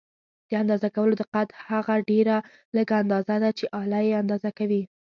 د 0.49 0.51
اندازه 0.61 0.87
کولو 0.95 1.13
دقت 1.21 1.49
هغه 1.69 1.95
ډېره 2.09 2.35
لږه 2.75 2.95
اندازه 3.03 3.35
ده 3.43 3.49
چې 3.57 3.65
آله 3.81 3.99
یې 4.07 4.13
اندازه 4.21 4.49
کوي. 4.57 4.83